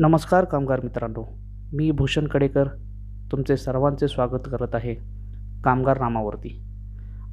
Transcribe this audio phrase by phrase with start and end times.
[0.00, 1.22] नमस्कार कामगार मित्रांनो
[1.72, 2.68] मी भूषण कडेकर
[3.32, 4.94] तुमचे सर्वांचे स्वागत करत आहे
[5.64, 6.48] कामगार नामावरती.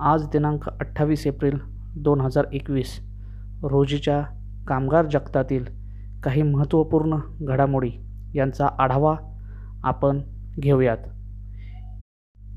[0.00, 1.56] आज दिनांक अठ्ठावीस एप्रिल
[1.96, 2.98] दोन हजार एकवीस
[3.62, 4.20] रोजीच्या
[4.68, 5.64] कामगार जगतातील
[6.24, 7.90] काही महत्त्वपूर्ण घडामोडी
[8.34, 9.16] यांचा आढावा
[9.84, 10.20] आपण
[10.58, 11.08] घेऊयात.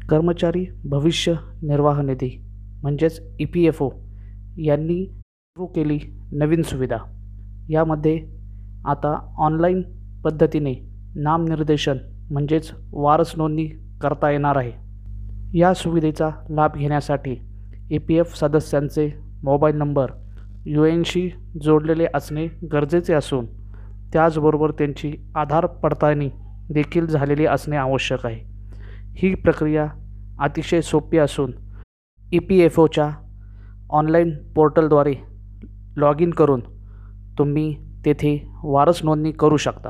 [0.09, 2.37] कर्मचारी भविष्य निर्वाह निधी
[2.81, 3.89] म्हणजेच ई पी एफ ओ
[4.57, 5.99] यांनी सुरू केली
[6.31, 6.97] नवीन सुविधा.
[7.69, 8.42] यामध्ये
[8.85, 9.81] आता ऑनलाईन
[10.23, 10.73] पद्धतीने
[11.15, 11.97] नामनिर्देशन
[12.31, 13.65] म्हणजेच वारस नोंदणी
[14.01, 14.71] करता येणार आहे.
[15.57, 17.35] या सुविधेचा लाभ घेण्यासाठी
[17.91, 19.09] ए पी एफ सदस्यांचे
[19.43, 20.11] मोबाईल नंबर
[20.65, 21.29] यू एनशी
[21.61, 23.45] जोडलेले असणे गरजेचे असून
[24.13, 26.29] त्याचबरोबर त्यांची आधार पडताळणी
[26.69, 28.39] देखील झालेली असणे आवश्यक आहे.
[29.15, 29.87] ही प्रक्रिया
[30.39, 31.51] अतिशय सोपी असून
[32.33, 33.09] ई पी एफ ओच्या
[33.89, 35.13] ऑनलाईन पोर्टलद्वारे
[35.97, 36.61] लॉग इन करून
[37.37, 37.75] तुम्ही
[38.05, 39.89] तेथे वारस नोंदणी करू शकता.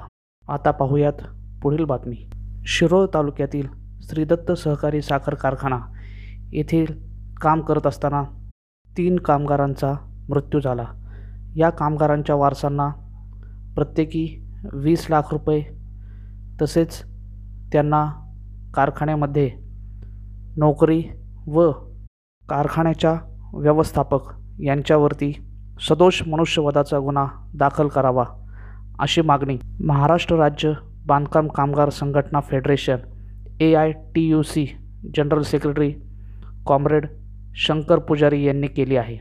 [0.49, 1.13] आता पाहूयात
[1.61, 2.29] पुढील बातमी.
[2.65, 3.67] शिरोळ तालुक्यातील
[4.01, 5.79] श्रीदत्त सहकारी साखर कारखाना
[6.51, 6.85] येथील
[7.41, 8.23] काम करत असताना
[8.97, 9.93] तीन कामगारांचा
[10.29, 10.85] मृत्यू झाला.
[11.55, 12.89] या कामगारांच्या वारसांना
[13.75, 14.39] प्रत्येकी
[14.73, 15.63] वीस लाख रुपये
[16.61, 17.03] तसेच
[17.71, 18.05] त्यांना
[18.73, 19.51] कारखान्यामध्ये
[20.57, 21.03] नोकरी
[21.47, 21.71] व
[22.49, 23.19] कारखान्याच्या
[23.53, 24.19] व्यवस्थापक
[24.59, 25.52] यांच्यावरती
[25.87, 28.23] सदोष मनुष्यवधाचा गुन्हा दाखल करावा
[28.99, 30.71] अशी मागणी महाराष्ट्र राज्य
[31.07, 32.97] बांधकाम कामगार संघटना federation
[33.61, 34.65] A I T U C
[35.15, 35.91] general secretary
[36.65, 37.07] comrade
[37.65, 39.17] Shankar Pujari यांनी केली आहे.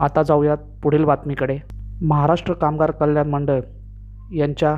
[0.00, 1.58] आता जाऊयात पुढील बातमीकडे.
[2.02, 3.60] महाराष्ट्र कामगार कल्याण मंडळ
[4.34, 4.74] यांच्या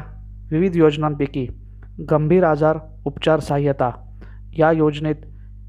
[0.51, 1.47] विविध योजनांपैकी
[2.11, 3.91] गंभीर आजार उपचार सहाय्यता
[4.59, 5.25] या योजनेत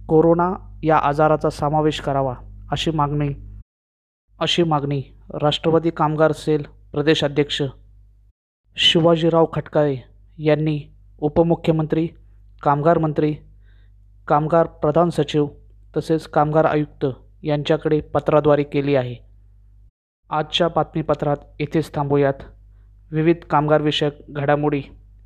[0.08, 0.52] कोरोना
[0.84, 2.34] या आजाराचा समावेश करावा
[2.72, 3.30] अशी मागणी
[4.42, 5.02] अशी मागणी
[5.42, 7.62] राष्ट्रवादी कामगार सेल प्रदेशाध्यक्ष
[8.78, 9.98] शिवाजीराव खटकाळे
[10.38, 10.80] यांनी
[11.20, 12.08] उपमुख्यमंत्री
[12.64, 13.36] कामगार मंत्री
[14.28, 15.48] कामगार प्रधान सचिव
[15.98, 17.06] तसेच कामगार आयुक्त
[17.44, 19.16] यांच्याकडे पत्राद्वारे केली आहे.
[20.30, 22.34] आजच्या बातमीपत्रात येथेच थांबूयात.
[23.12, 24.82] विविध कामगारविषयक घडामोडी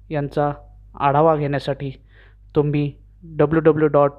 [0.09, 0.51] यांचा
[0.99, 1.91] आढावा घेण्यासाठी
[2.55, 2.91] तुम्ही
[3.23, 4.11] W W dot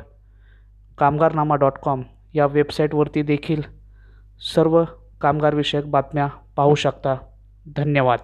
[0.99, 2.03] Kamgarnama dot com
[2.35, 3.63] या वेबसाईटवरती देखील
[4.41, 4.85] सर्व
[5.21, 7.15] कामगारविषयक बातम्या पाहू शकता.
[7.77, 8.19] धन्यवाद.